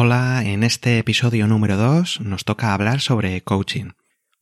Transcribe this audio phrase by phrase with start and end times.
[0.00, 3.94] Hola, en este episodio número 2 nos toca hablar sobre coaching.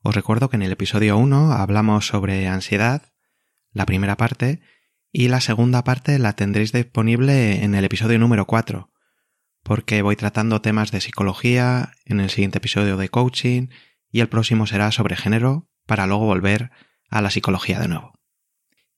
[0.02, 3.14] Os recuerdo que en el episodio 1 hablamos sobre ansiedad,
[3.72, 4.60] la primera parte,
[5.12, 8.92] y la segunda parte la tendréis disponible en el episodio número 4,
[9.62, 13.68] porque voy tratando temas de psicología, en el siguiente episodio de coaching,
[14.10, 16.70] y el próximo será sobre género, para luego volver
[17.08, 18.12] a la psicología de nuevo.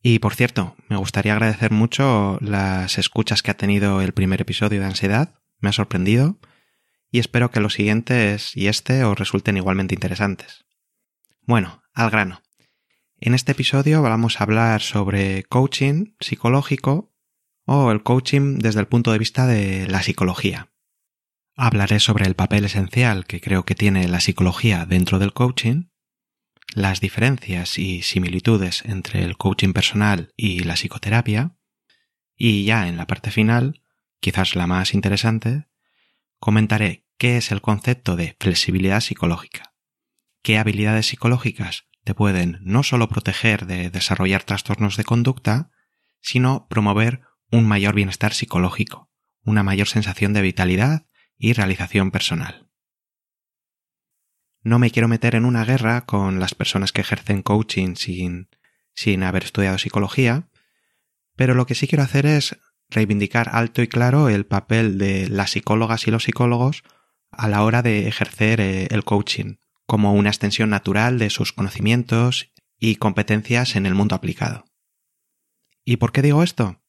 [0.03, 4.81] Y por cierto, me gustaría agradecer mucho las escuchas que ha tenido el primer episodio
[4.81, 6.39] de ansiedad, me ha sorprendido,
[7.11, 10.65] y espero que los siguientes y este os resulten igualmente interesantes.
[11.43, 12.43] Bueno, al grano.
[13.21, 17.13] En este episodio vamos a hablar sobre coaching psicológico
[17.65, 20.71] o el coaching desde el punto de vista de la psicología.
[21.57, 25.89] Hablaré sobre el papel esencial que creo que tiene la psicología dentro del coaching,
[26.75, 31.57] las diferencias y similitudes entre el coaching personal y la psicoterapia,
[32.37, 33.83] y ya en la parte final,
[34.21, 35.69] quizás la más interesante,
[36.39, 39.75] comentaré qué es el concepto de flexibilidad psicológica,
[40.43, 45.71] qué habilidades psicológicas te pueden no solo proteger de desarrollar trastornos de conducta,
[46.21, 49.11] sino promover un mayor bienestar psicológico,
[49.43, 52.69] una mayor sensación de vitalidad y realización personal.
[54.63, 58.49] No me quiero meter en una guerra con las personas que ejercen coaching sin,
[58.95, 60.49] sin haber estudiado psicología,
[61.37, 62.59] pero lo que sí quiero hacer es
[62.91, 66.83] reivindicar alto y claro el papel de las psicólogas y los psicólogos
[67.31, 69.57] a la hora de ejercer eh, el coaching
[69.87, 74.65] como una extensión natural de sus conocimientos y competencias en el mundo aplicado.
[75.85, 76.83] ¿Y por qué digo esto?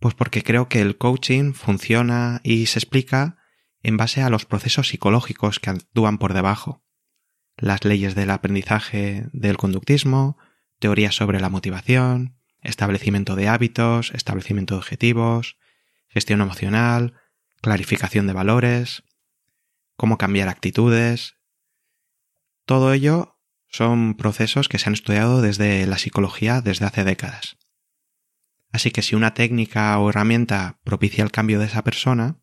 [0.00, 3.36] Pues porque creo que el coaching funciona y se explica
[3.82, 6.82] en base a los procesos psicológicos que actúan por debajo,
[7.56, 10.38] las leyes del aprendizaje del conductismo,
[10.78, 15.56] teorías sobre la motivación, establecimiento de hábitos, establecimiento de objetivos,
[16.08, 17.14] gestión emocional,
[17.60, 19.02] clarificación de valores,
[19.96, 21.36] cómo cambiar actitudes.
[22.64, 27.56] Todo ello son procesos que se han estudiado desde la psicología desde hace décadas.
[28.72, 32.42] Así que si una técnica o herramienta propicia el cambio de esa persona,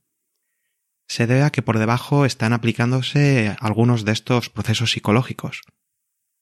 [1.07, 5.61] se debe a que por debajo están aplicándose algunos de estos procesos psicológicos.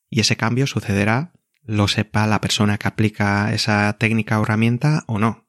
[0.09, 1.33] Y ese cambio sucederá
[1.67, 5.45] lo sepa la persona que aplica esa técnica o herramienta o no.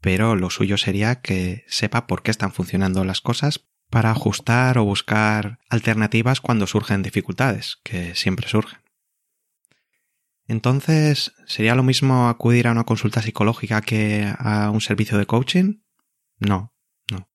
[0.00, 4.84] Pero lo suyo sería que sepa por qué están funcionando las cosas para ajustar o
[4.84, 8.80] buscar alternativas cuando surgen dificultades, que siempre surgen.
[10.48, 15.82] Entonces, ¿sería lo mismo acudir a una consulta psicológica que a un servicio de coaching?
[16.40, 16.74] No,
[17.12, 17.28] no.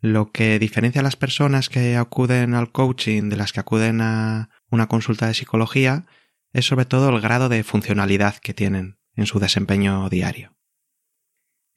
[0.00, 4.50] Lo que diferencia a las personas que acuden al coaching de las que acuden a
[4.70, 6.04] una consulta de psicología
[6.52, 10.56] es sobre todo el grado de funcionalidad que tienen en su desempeño diario.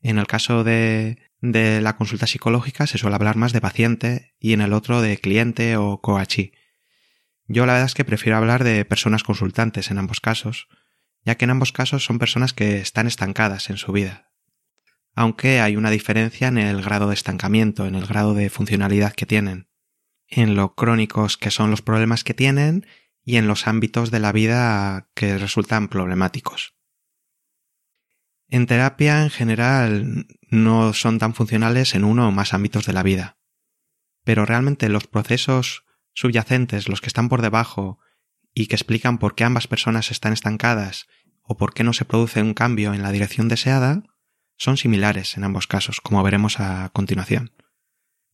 [0.01, 4.53] En el caso de, de la consulta psicológica se suele hablar más de paciente y
[4.53, 6.53] en el otro de cliente o coachee.
[7.47, 10.67] Yo la verdad es que prefiero hablar de personas consultantes en ambos casos,
[11.25, 14.31] ya que en ambos casos son personas que están estancadas en su vida.
[15.15, 19.25] Aunque hay una diferencia en el grado de estancamiento, en el grado de funcionalidad que
[19.25, 19.67] tienen,
[20.27, 22.85] en lo crónicos que son los problemas que tienen
[23.29, 26.73] y en los ámbitos de la vida que resultan problemáticos.
[28.47, 33.03] En terapia en general no son tan funcionales en uno o más ámbitos de la
[33.03, 33.37] vida,
[34.23, 37.99] pero realmente los procesos subyacentes, los que están por debajo
[38.55, 41.05] y que explican por qué ambas personas están estancadas
[41.43, 44.01] o por qué no se produce un cambio en la dirección deseada,
[44.57, 47.51] son similares en ambos casos, como veremos a continuación.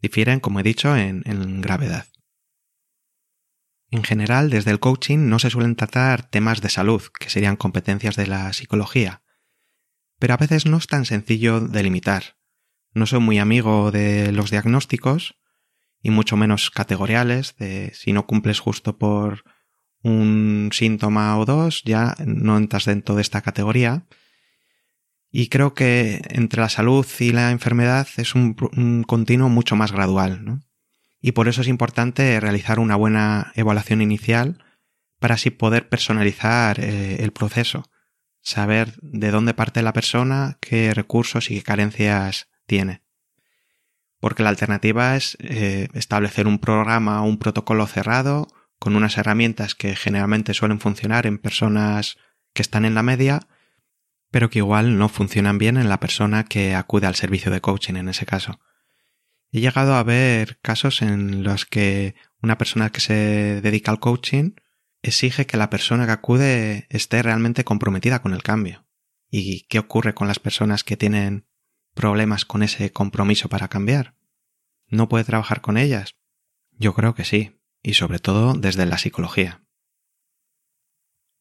[0.01, 2.07] Difieren, como he dicho, en, en gravedad.
[3.95, 8.17] En general, desde el coaching no se suelen tratar temas de salud, que serían competencias
[8.17, 9.21] de la psicología,
[10.19, 12.35] pero a veces no es tan sencillo delimitar.
[12.93, 15.37] No soy muy amigo de los diagnósticos,
[16.01, 19.45] y mucho menos categoriales, de si no cumples justo por
[20.03, 24.07] un síntoma o dos, ya no entras dentro de esta categoría.
[25.31, 29.93] Y creo que entre la salud y la enfermedad es un, un continuo mucho más
[29.93, 30.59] gradual, ¿no?
[31.21, 34.63] Y por eso es importante realizar una buena evaluación inicial
[35.19, 37.89] para así poder personalizar eh, el proceso,
[38.41, 43.01] saber de dónde parte la persona, qué recursos y qué carencias tiene.
[44.19, 48.47] Porque la alternativa es eh, establecer un programa o un protocolo cerrado
[48.79, 52.17] con unas herramientas que generalmente suelen funcionar en personas
[52.53, 53.47] que están en la media,
[54.31, 57.95] pero que igual no funcionan bien en la persona que acude al servicio de coaching
[57.95, 58.59] en ese caso.
[59.55, 64.51] He llegado a ver casos en los que una persona que se dedica al coaching
[65.01, 68.85] exige que la persona que acude esté realmente comprometida con el cambio.
[69.29, 71.47] ¿Y qué ocurre con las personas que tienen
[71.93, 74.17] problemas con ese compromiso para cambiar?
[74.89, 76.15] ¿No puede trabajar con ellas?
[76.71, 79.63] Yo creo que sí, y sobre todo desde la psicología.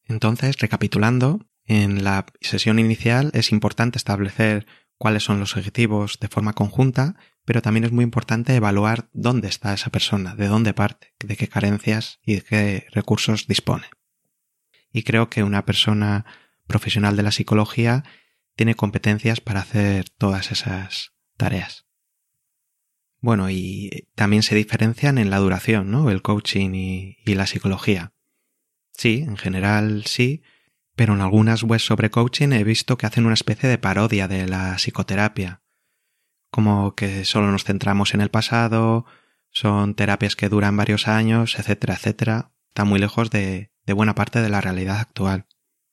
[0.04, 4.68] Entonces, recapitulando, en la sesión inicial es importante establecer
[4.98, 9.74] cuáles son los objetivos de forma conjunta, pero también es muy importante evaluar dónde está
[9.74, 13.86] esa persona, de dónde parte, de qué carencias y de qué recursos dispone.
[14.92, 16.24] Y creo que una persona
[16.66, 18.04] profesional de la psicología
[18.56, 21.86] tiene competencias para hacer todas esas tareas.
[23.20, 26.10] Bueno, y también se diferencian en la duración, ¿no?
[26.10, 28.12] El coaching y, y la psicología.
[28.92, 30.42] Sí, en general sí,
[30.94, 34.46] pero en algunas webs sobre coaching he visto que hacen una especie de parodia de
[34.46, 35.63] la psicoterapia,
[36.54, 39.06] como que solo nos centramos en el pasado,
[39.50, 42.52] son terapias que duran varios años, etcétera, etcétera.
[42.68, 45.46] Está muy lejos de, buena parte de la realidad actual,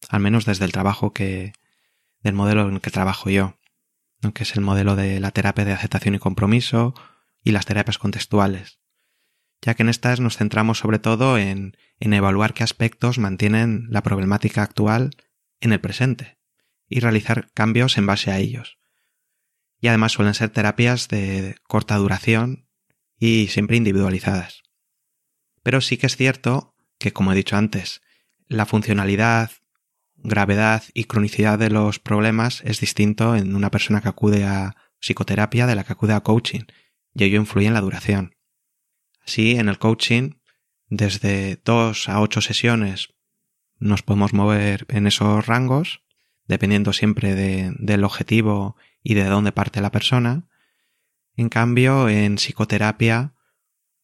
[0.09, 1.53] al menos desde el trabajo que,
[2.19, 3.57] del modelo en el que trabajo yo,
[4.35, 6.93] que es el modelo de la terapia de aceptación y compromiso
[7.41, 8.77] y las terapias contextuales
[9.63, 14.01] ya que en estas nos centramos sobre todo en, en evaluar qué aspectos mantienen la
[14.01, 15.11] problemática actual
[15.59, 16.39] en el presente
[16.87, 18.81] y realizar cambios en base a ellos.
[19.81, 22.68] Y además suelen ser terapias de corta duración
[23.18, 24.62] y siempre individualizadas.
[25.63, 28.01] Pero sí que es cierto que, como he dicho antes,
[28.48, 29.51] la funcionalidad,
[30.16, 35.66] gravedad y cronicidad de los problemas es distinto en una persona que acude a psicoterapia
[35.66, 36.62] de la que acude a coaching,
[37.13, 38.36] y ello influye en la duración.
[39.25, 40.33] Así, en el coaching,
[40.89, 43.10] desde dos a ocho sesiones
[43.80, 46.04] nos podemos mover en esos rangos,
[46.51, 50.50] dependiendo siempre del objetivo y de dónde parte la persona.
[51.38, 53.33] En cambio, en psicoterapia,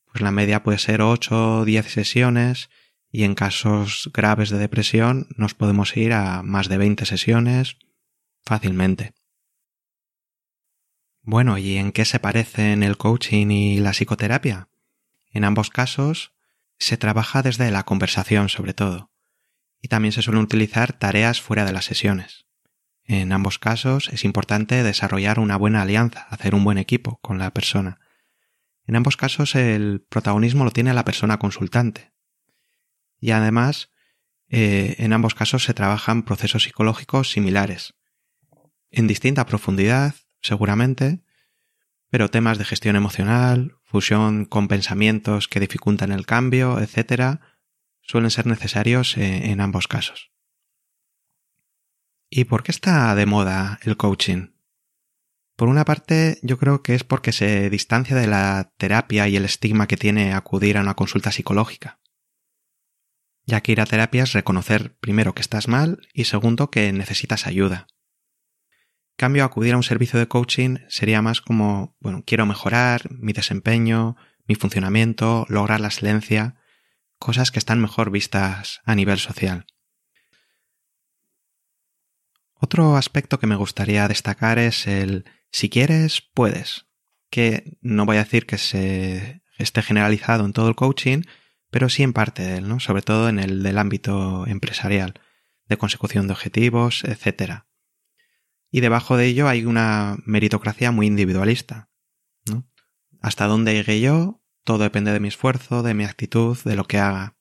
[0.05, 2.69] pues la media puede ser ocho o diez sesiones
[3.11, 7.77] y en casos graves de depresión nos podemos ir a más de 20 sesiones
[8.45, 9.13] fácilmente.
[11.21, 14.69] Bueno, ¿y en qué se parecen el coaching y la psicoterapia?
[15.31, 16.31] En ambos casos
[16.79, 19.11] se trabaja desde la conversación sobre todo,
[19.81, 22.45] y también se suelen utilizar tareas fuera de las sesiones.
[23.03, 27.51] En ambos casos es importante desarrollar una buena alianza, hacer un buen equipo con la
[27.53, 27.99] persona.
[28.85, 32.13] En ambos casos el protagonismo lo tiene la persona consultante.
[33.19, 33.91] Y además,
[34.49, 37.95] eh, en ambos casos se trabajan procesos psicológicos similares,
[38.91, 41.21] en distinta profundidad, seguramente,
[42.09, 47.39] pero temas de gestión emocional, fusión con pensamientos que dificultan el cambio, etc.,
[48.07, 50.31] suelen ser necesarios eh, en ambos casos.
[52.29, 54.53] ¿Y por qué está de moda el coaching?
[55.55, 59.45] Por una parte, yo creo que es porque se distancia de la terapia y el
[59.45, 61.99] estigma que tiene acudir a una consulta psicológica.
[63.45, 67.45] Ya que ir a terapia es reconocer primero que estás mal y segundo que necesitas
[67.45, 67.87] ayuda
[69.17, 74.15] cambio, acudir a un servicio de coaching sería más como, bueno, quiero mejorar mi desempeño,
[74.47, 76.55] mi funcionamiento, lograr la excelencia,
[77.19, 79.65] cosas que están mejor vistas a nivel social.
[82.53, 86.87] Otro aspecto que me gustaría destacar es el si quieres, puedes,
[87.29, 91.21] que no voy a decir que se esté generalizado en todo el coaching,
[91.69, 92.79] pero sí en parte de él, ¿no?
[92.79, 95.19] Sobre todo en el del ámbito empresarial,
[95.65, 97.67] de consecución de objetivos, etcétera
[98.71, 101.89] y debajo de ello hay una meritocracia muy individualista.
[103.21, 106.99] Hasta dónde llegue yo, todo depende de mi esfuerzo, de mi actitud, de lo que
[106.99, 107.37] haga.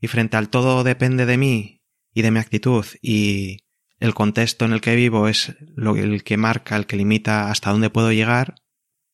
[0.00, 1.82] Y frente al todo depende de mí
[2.14, 3.64] y de mi actitud y
[3.98, 7.72] el contexto en el que vivo es lo, el que marca, el que limita hasta
[7.72, 8.54] dónde puedo llegar,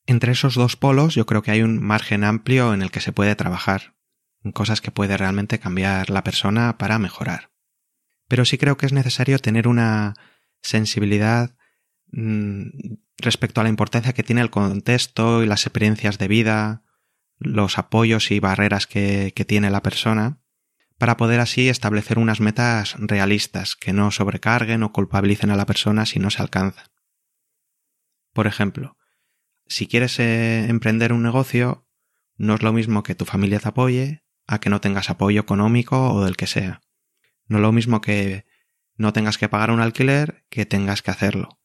[0.04, 3.12] entre esos dos polos yo creo que hay un margen amplio en el que se
[3.12, 3.94] puede trabajar,
[4.44, 7.50] en cosas que puede realmente cambiar la persona para mejorar.
[8.28, 10.16] Pero sí creo que es necesario tener una
[10.60, 11.56] sensibilidad
[12.10, 16.82] respecto a la importancia que tiene el contexto y las experiencias de vida,
[17.38, 20.40] los apoyos y barreras que, tiene la persona,
[20.98, 26.06] para poder así establecer unas metas realistas que no sobrecarguen o culpabilicen a la persona
[26.06, 26.90] si no se alcanza.
[28.32, 28.96] Por ejemplo,
[29.66, 31.86] si quieres eh, emprender un negocio,
[32.36, 36.12] no es lo mismo que tu familia te apoye a que no tengas apoyo económico
[36.12, 36.80] o del que sea.
[37.46, 38.46] No es lo mismo que
[38.96, 41.57] no tengas que pagar un alquiler que tengas que hacerlo.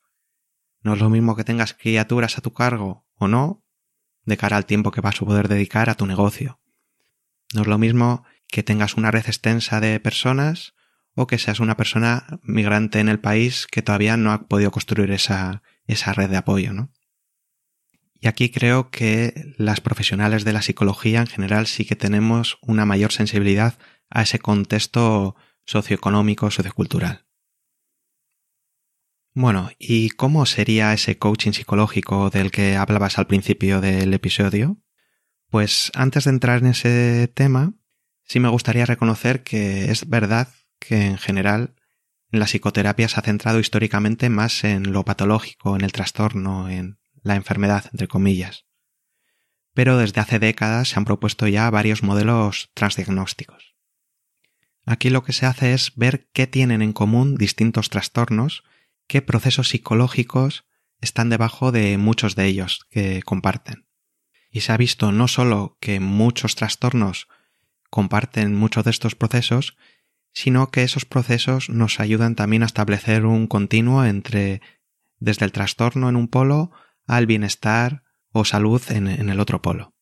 [0.84, 3.64] No es lo mismo que tengas criaturas a tu cargo o no
[4.26, 6.60] de cara al tiempo que vas a poder dedicar a tu negocio.
[7.54, 10.76] No es lo mismo que tengas una red extensa de personas
[11.16, 15.12] o que seas una persona migrante en el país que todavía no ha podido construir
[15.12, 16.92] esa, esa red de apoyo, ¿no?
[18.20, 22.86] Y aquí creo que las profesionales de la psicología en general sí que tenemos una
[22.86, 23.78] mayor sensibilidad
[24.10, 25.36] a ese contexto
[25.66, 27.26] socioeconómico, sociocultural.
[29.36, 34.78] Bueno, ¿y cómo sería ese coaching psicológico del que hablabas al principio del episodio?
[35.50, 37.74] Pues antes de entrar en ese tema,
[38.26, 41.74] sí me gustaría reconocer que es verdad que en general
[42.30, 47.36] la psicoterapia se ha centrado históricamente más en lo patológico, en el trastorno, en la
[47.36, 48.66] enfermedad, entre comillas.
[49.74, 53.74] Pero desde hace décadas se han propuesto ya varios modelos transdiagnósticos.
[54.86, 58.64] Aquí lo que se hace es ver qué tienen en común distintos trastornos,
[59.08, 60.66] qué procesos psicológicos
[61.02, 63.88] están debajo de muchos de ellos que comparten.
[64.50, 67.28] Y se ha visto no solo que muchos trastornos
[67.90, 69.78] comparten muchos de estos procesos,
[70.34, 74.62] sino que esos procesos nos ayudan también a establecer un continuo entre
[75.20, 76.72] desde el trastorno en un polo
[77.08, 79.94] al bienestar o salud en, el otro polo.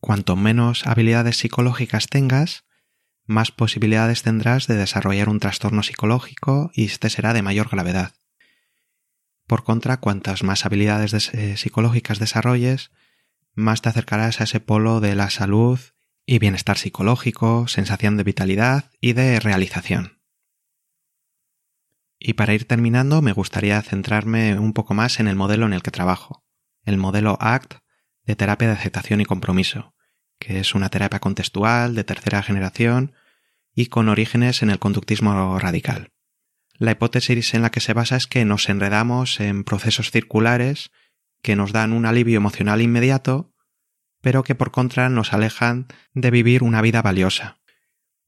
[0.00, 2.64] Cuanto menos habilidades psicológicas tengas,
[3.30, 8.12] más posibilidades tendrás de desarrollar un trastorno psicológico y este será de mayor gravedad.
[9.46, 12.90] Por contra, cuantas más habilidades eh, psicológicas desarrolles,
[13.54, 15.78] más te acercarás a ese polo de la salud
[16.26, 20.18] y bienestar psicológico, sensación de vitalidad y de realización.
[22.18, 25.82] Y para ir terminando, me gustaría centrarme un poco más en el modelo en el
[25.82, 26.44] que trabajo,
[26.84, 27.74] el modelo ACT
[28.24, 29.94] de terapia de aceptación y compromiso,
[30.40, 33.14] que es una terapia contextual de tercera generación
[33.74, 36.12] y con orígenes en el conductismo radical.
[36.78, 40.90] La hipótesis en la que se basa es que nos enredamos en procesos circulares
[41.42, 43.50] que nos dan un alivio emocional inmediato
[44.20, 47.58] pero que por contra nos alejan de vivir una vida valiosa.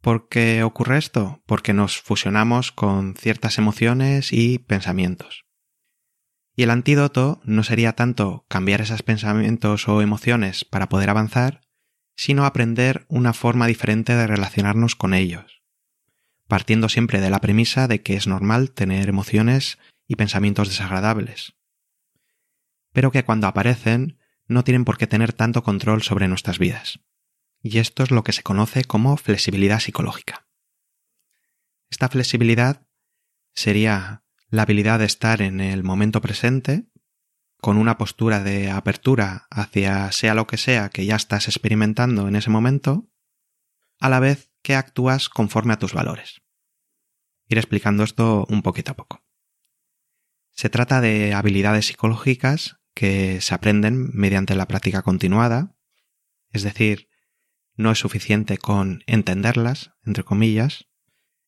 [0.00, 1.42] ¿Por qué ocurre esto?
[1.46, 5.44] Porque nos fusionamos con ciertas emociones y pensamientos.
[6.56, 11.60] Y el antídoto no sería tanto cambiar esos pensamientos o emociones para poder avanzar,
[12.16, 15.62] sino aprender una forma diferente de relacionarnos con ellos,
[16.46, 21.54] partiendo siempre de la premisa de que es normal tener emociones y pensamientos desagradables,
[22.92, 27.00] pero que cuando aparecen no tienen por qué tener tanto control sobre nuestras vidas.
[27.62, 30.46] Y esto es lo que se conoce como flexibilidad psicológica.
[31.90, 32.86] Esta flexibilidad
[33.54, 36.86] sería la habilidad de estar en el momento presente,
[37.62, 42.34] con una postura de apertura hacia sea lo que sea que ya estás experimentando en
[42.34, 43.08] ese momento,
[44.00, 46.42] a la vez que actúas conforme a tus valores.
[47.46, 49.24] Ir explicando esto un poquito a poco.
[50.50, 55.76] Se trata de habilidades psicológicas que se aprenden mediante la práctica continuada,
[56.50, 57.08] es decir,
[57.76, 60.88] no es suficiente con entenderlas, entre comillas,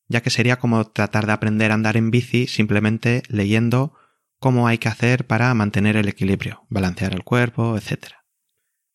[0.07, 3.99] ya que sería como tratar de aprender a andar en bici simplemente leyendo
[4.45, 8.09] cómo hay que hacer para mantener el equilibrio, balancear el cuerpo, etc.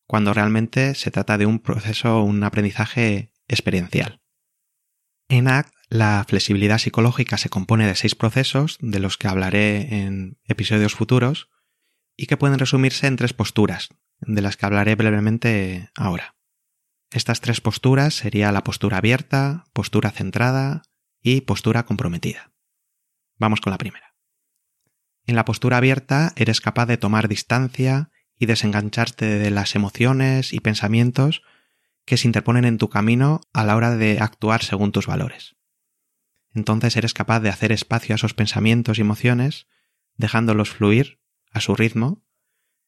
[0.06, 4.22] Cuando realmente se trata de un proceso, un aprendizaje experiencial.
[5.28, 10.38] En ACT, la flexibilidad psicológica se compone de seis procesos, de los que hablaré en
[10.44, 11.50] episodios futuros,
[12.16, 13.88] y que pueden resumirse en tres posturas,
[14.20, 16.36] de las que hablaré brevemente ahora.
[17.10, 20.82] Estas tres posturas serían la postura abierta, postura centrada
[21.20, 22.52] y postura comprometida.
[23.36, 24.09] Vamos con la primera.
[25.30, 30.58] En la postura abierta eres capaz de tomar distancia y desengancharte de las emociones y
[30.58, 31.42] pensamientos
[32.04, 35.54] que se interponen en tu camino a la hora de actuar según tus valores.
[36.52, 39.68] Entonces eres capaz de hacer espacio a esos pensamientos y emociones,
[40.16, 41.20] dejándolos fluir
[41.52, 42.24] a su ritmo,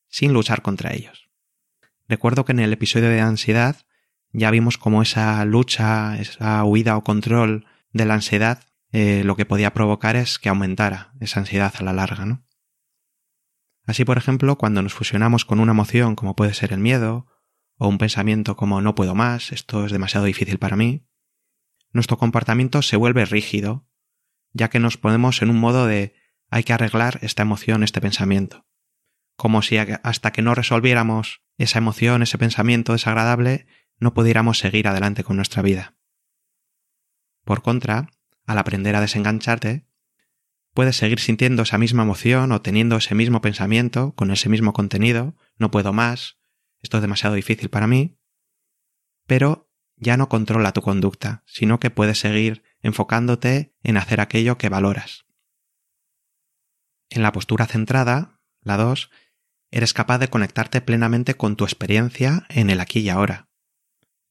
[0.09, 1.31] sin luchar contra ellos.
[2.09, 3.77] Recuerdo que en el episodio de ansiedad
[4.33, 9.47] ya vimos cómo esa lucha, esa huida o control de la ansiedad, eh, lo que
[9.47, 12.45] podía provocar es que aumentara esa ansiedad a la larga, ¿no?
[13.85, 17.27] Así, por ejemplo, cuando nos fusionamos con una emoción como puede ser el miedo,
[17.79, 21.09] o un pensamiento como no puedo más, esto es demasiado difícil para mí,
[21.91, 23.89] nuestro comportamiento se vuelve rígido,
[24.53, 26.15] ya que nos ponemos en un modo de
[26.49, 28.67] hay que arreglar esta emoción, este pensamiento.
[29.37, 33.67] Como si hasta que no resolviéramos esa emoción, ese pensamiento desagradable,
[33.99, 35.97] no pudiéramos seguir adelante con nuestra vida.
[37.45, 38.11] Por contra,
[38.47, 39.87] al aprender a desengancharte,
[40.75, 45.37] puedes seguir sintiendo esa misma emoción o teniendo ese mismo pensamiento con ese mismo contenido,
[45.57, 46.39] no puedo más,
[46.83, 48.19] esto es demasiado difícil para mí,
[49.27, 54.69] pero ya no controla tu conducta, sino que puedes seguir enfocándote en hacer aquello que
[54.69, 55.27] valoras.
[57.09, 59.11] En la postura centrada, la 2,
[59.71, 63.49] eres capaz de conectarte plenamente con tu experiencia en el aquí y ahora,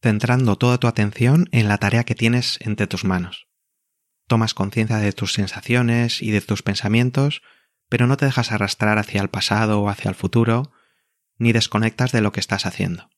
[0.01, 3.50] centrando toda tu atención en la tarea que tienes entre tus manos.
[4.31, 7.41] Tomas conciencia de tus sensaciones y de tus pensamientos,
[7.89, 10.71] pero no te dejas arrastrar hacia el pasado o hacia el futuro,
[11.38, 13.09] ni desconectas de lo que estás haciendo.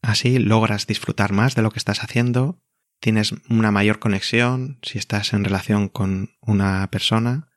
[0.00, 2.64] Así logras disfrutar más de lo que estás haciendo,
[3.00, 7.50] tienes una mayor conexión si estás en relación con una persona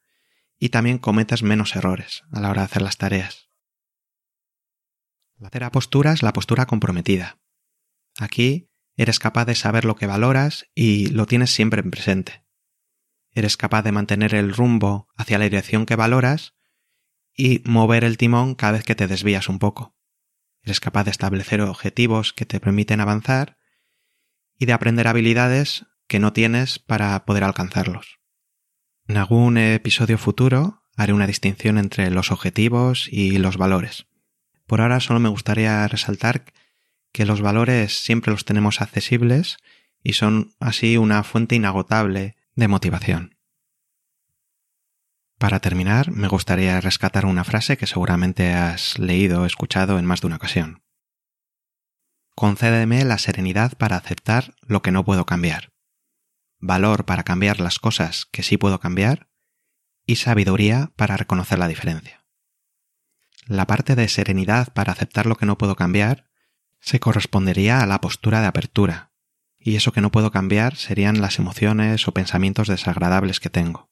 [0.60, 3.50] y también cometes menos errores a la hora de hacer las tareas.
[5.38, 7.39] La tercera postura es la postura comprometida.
[8.20, 12.43] Aquí eres capaz de saber lo que valoras y lo tienes siempre en presente.
[13.33, 16.55] Eres capaz de mantener el rumbo hacia la dirección que valoras
[17.33, 19.95] y mover el timón cada vez que te desvías un poco.
[20.63, 23.57] Eres capaz de establecer objetivos que te permiten avanzar
[24.60, 28.19] y de aprender habilidades que no tienes para poder alcanzarlos.
[29.07, 34.07] En algún episodio futuro haré una distinción entre los objetivos y los valores.
[34.67, 36.45] Por ahora solo me gustaría resaltar
[37.12, 39.58] que los valores siempre los tenemos accesibles
[40.03, 43.38] y son así una fuente inagotable de motivación.
[45.38, 50.22] Para terminar, me gustaría rescatar una frase que seguramente has leído o escuchado en más
[50.22, 50.84] de una ocasión.
[52.36, 55.74] Concédeme la serenidad para aceptar lo que no puedo cambiar,
[56.60, 59.30] valor para cambiar las cosas que sí puedo cambiar
[60.06, 62.25] y sabiduría para reconocer la diferencia.
[63.48, 66.30] La parte de serenidad para aceptar lo que no puedo cambiar
[66.81, 69.13] se correspondería a la postura de apertura,
[69.57, 73.91] y eso que no puedo cambiar serían las emociones o pensamientos desagradables que tengo.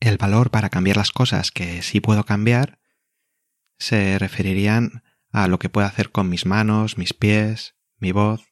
[0.00, 2.80] El valor para cambiar las cosas que sí puedo cambiar
[3.78, 8.46] se referirían a lo que puedo hacer con mis manos, mis pies, mi voz,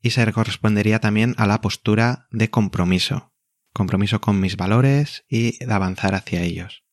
[0.00, 3.32] y se correspondería también a la postura de compromiso,
[3.72, 6.83] compromiso con mis valores y de avanzar hacia ellos.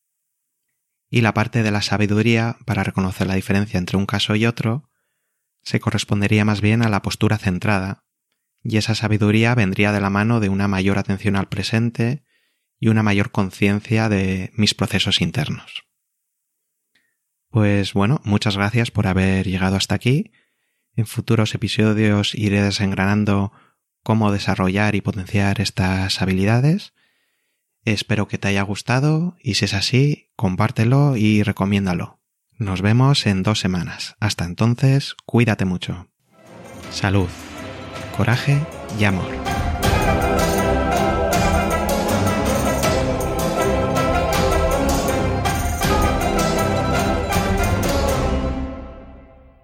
[1.12, 4.88] Y la parte de la sabiduría para reconocer la diferencia entre un caso y otro
[5.62, 8.06] se correspondería más bien a la postura centrada,
[8.62, 12.24] y esa sabiduría vendría de la mano de una mayor atención al presente
[12.80, 15.84] y una mayor conciencia de mis procesos internos.
[17.50, 20.32] Pues bueno, muchas gracias por haber llegado hasta aquí.
[20.96, 23.52] En futuros episodios iré desengranando
[24.02, 26.94] cómo desarrollar y potenciar estas habilidades.
[27.84, 32.20] Espero que te haya gustado y si es así, compártelo y recomiéndalo.
[32.58, 34.14] Nos vemos en dos semanas.
[34.20, 36.08] Hasta entonces, cuídate mucho.
[36.90, 37.28] Salud,
[38.16, 38.60] coraje
[38.98, 39.51] y amor.